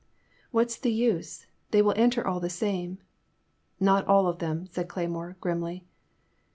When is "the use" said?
0.79-1.45